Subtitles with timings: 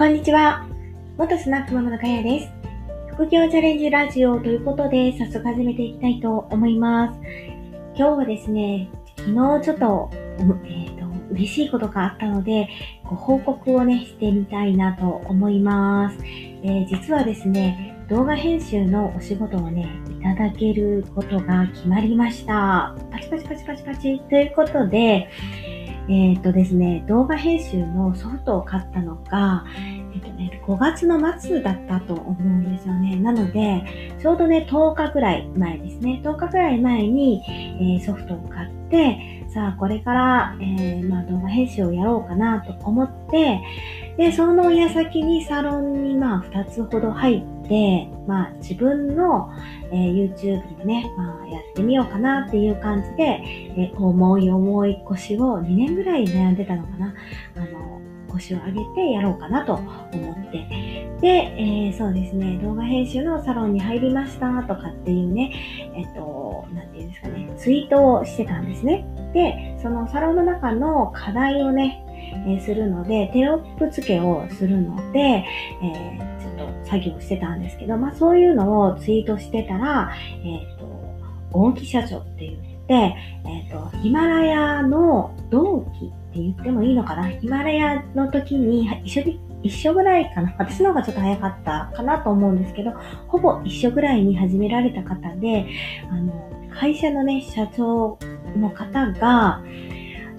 [0.00, 0.66] こんにちは。
[1.18, 2.50] 元スナックママのかやです。
[3.12, 7.20] 副業チャレンジラジオということで、早速始めていきたいと思います。
[7.94, 11.04] 今日はですね、昨日ちょっと、えー、と
[11.34, 12.70] 嬉しいことがあったので、
[13.04, 16.16] ご報告をね、してみたいなと思います。
[16.22, 19.86] えー、実はですね、動画編集のお仕事をね、
[20.18, 22.96] いただけることが決まりました。
[23.10, 25.28] パチパチパチパチパチということで、
[26.10, 29.64] えっ、とですね、動画編集のソフトを買ったのが、
[30.12, 33.14] えっ、とね、5月の末だったと思うんですよね。
[33.14, 36.20] なので、ちょうどね、10日くらい前ですね。
[36.24, 43.60] 10日くらい前に、えー、ソフトを買って、さあ、これから、えー、まあ、動画編集をやろうかなと思って、
[44.16, 49.48] で、その矢先にサロンに、まあ、2つほど入って、でまあ、自分の、
[49.92, 57.14] えー、YouTube でね、まあ、やってみようかなっていう感じで、えー、重い重い腰を2年ぐらい悩んでたのかな。
[57.56, 60.66] あの、腰を上げてやろうかなと思って。
[61.20, 65.52] で、えー、そうですね、動画編集のサロンに入りましたとかっていうね、
[65.94, 69.06] えっと、なんていうんですかね、ツイートをしてたんですね。
[69.32, 72.04] で、そのサロンの中の課題をね、
[72.46, 75.44] え、するので、テロップ付けをするので、え、
[76.40, 80.12] ちょっと作業してたんですけど、まあそういうのをツイートしてたら、
[80.44, 80.88] えっ、と、
[81.52, 87.28] 大木社長って言って、えっ、と、ヒマラヤの同期って言ってもいいのかな？
[87.28, 90.54] ヒマラヤの時に一緒に一緒ぐらいかな？
[90.58, 92.92] 私の方がちょっと早かったかなと思うんですけど、
[93.28, 95.66] ほぼ一緒ぐらいに始められた方で、
[96.10, 98.18] あの、会社のね、社長
[98.56, 99.62] の方が、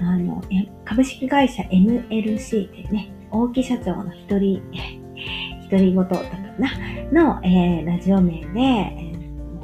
[0.00, 0.42] あの、
[0.84, 4.62] 株式会社 NLC ってね、大木社長の一人、
[5.70, 6.26] 独り言だったか
[6.58, 6.70] な
[7.12, 9.12] の、えー、ラジオ名で、え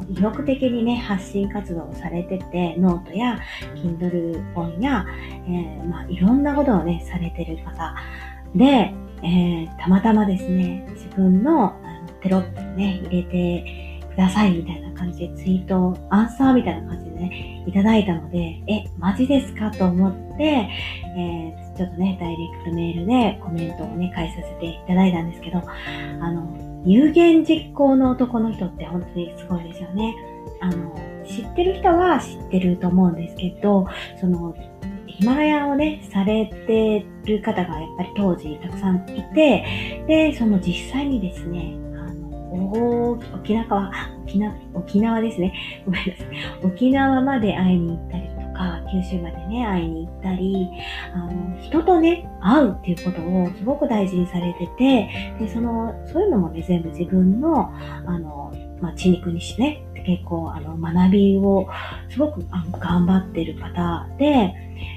[0.00, 3.38] ー、意欲的にね、発信活動をされてて、ノートや
[3.76, 5.06] Kindle 本や、
[5.46, 7.94] えー、まあ、いろんなことをね、されてる方
[8.54, 13.81] で、えー、たまたまですね、自分のあのテロップをね、入れて
[14.14, 25.62] くださいみたいな感じでツイート、アンサーみたいな感じでね、いただいたので、え、マジですかと思って、えー、ちょっとね、ダイレクトメールでコメントをね、返させていただいたんですけど、
[26.20, 30.14] あの、有言実行の男の人って本当にすごいですよね。
[30.60, 30.94] あの、
[31.26, 33.86] 知ってる人は知ってると思うんですけど、
[34.20, 34.54] その、
[35.06, 41.74] ヒマラヤをね、されてる方がやっぱり当時たくさんいて、で、その実際にですね、
[42.52, 43.90] あの、沖縄、
[44.24, 45.54] 沖縄、沖縄ですね。
[45.84, 46.26] ごめんなさい。
[46.64, 50.68] 沖縄まで会いに行ったりとか、九州までね、会いに行ったり、
[51.14, 57.72] あの、人とね、会うっていうことをすごく大事にされてて、で、その、そういうのもね、全部自分の、
[58.06, 61.68] あの、まあ、血肉にしてね、結構、あの、学びを
[62.10, 64.54] すごくあの頑張ってる方で、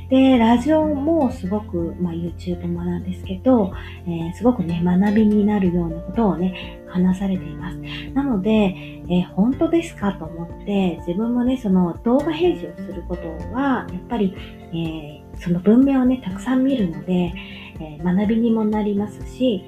[0.10, 3.74] で、ラジオもすごく、まあ、YouTube もなんですけど、
[4.08, 7.78] えー、すごくね、学びになるようなことをね、話されています。
[8.14, 14.36] なので、えー、本当ですかと思って、自分もね、その動画編集をすることは、やっぱり、
[14.72, 17.34] えー、その文明をね、たくさん見るので、
[17.80, 19.66] え学びにもなりますし、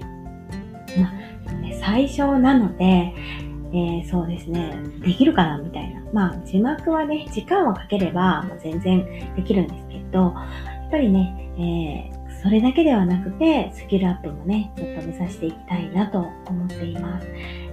[0.97, 1.11] まあ、
[1.81, 3.13] 最初なので、
[3.73, 5.86] え、そうですね、できるかなみたいな。
[6.13, 10.29] まあ、字幕はね、時間をかければ、まあ、全然できるんですけど、や
[10.87, 17.27] っぱりね、えー、それだけではなくて、スキルアップもね、ちょっと目指していきたいなと思っています。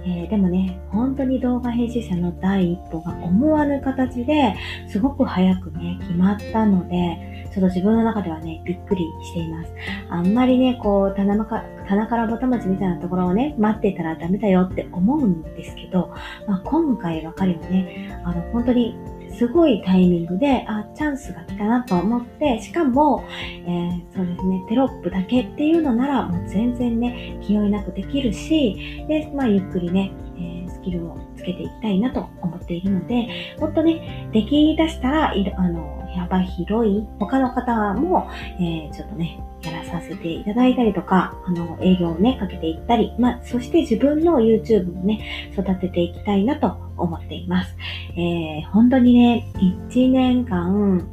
[0.07, 4.55] えー、でもね、本当に動画編集者の第一歩が思わぬ形で
[4.87, 9.73] すごく早くね、決まったので、ちょっと自分の中ではね、びっくりしています。
[10.09, 16.13] あんまりね、こう、棚か棚からぼた餅みたいなところをね、待ってたらダメだよって思うんですけど、
[16.47, 18.97] まあ、今回ばかりはね、あの、本当に
[19.37, 47.75] すごいタイミングで、あ、チャンスが来たなと思って、しかも、えー、そうですね、テロップだけっていうのなら、もう全然ね、気負いなくできるし、で、まあ、ゆっくりね、えー、スキルをつけていきたいなと思っているので、もっとね、でき出したら、あの、幅広い他の方も、えー、ちょっとね、やらさせていただいたりとか、あの、営業をね、かけていったり、まあ、そして自分の YouTube もね、育てていきたいなと思っています。
[48.15, 51.07] えー、本当にね、1年間、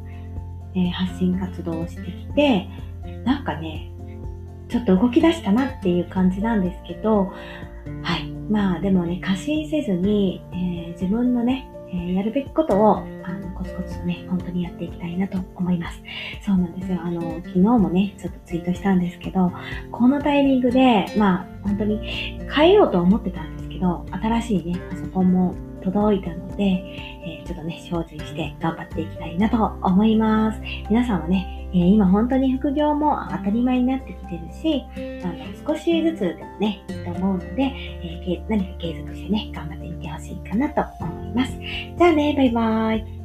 [0.75, 2.67] えー、発信活動をしてきて、
[3.23, 3.89] なんかね、
[4.69, 7.31] ちょっと動き出したなっていう感じなんですけど、
[8.01, 8.31] はい。
[8.49, 13.03] まあでもね、過信せずに、えー、自分のね、え、やるべきことを、あ
[13.33, 16.01] の、コツコツとね、本当にやっていきたいなと思います。
[16.45, 16.99] そうなんですよ。
[17.03, 19.51] あの、昨日もね、ちょっとツイートしたんですけど、
[19.91, 21.99] このタイミングで、まあ、本当に
[22.53, 30.61] 変えようと思ってたんですけど、新しいね、パソコンも届いたので、えー、ちょっとね、精進して頑張っていきたいなと思います。
[30.89, 34.85] 皆さんはね、えー、今本当に副業も当たり前になってきてるし、
[35.23, 41.53] あの少しずつでもね、いいと思うので、えー、何か継続してね、頑張ってみてほしいかなと思います。
[41.97, 43.22] じゃあね、バイバーイ。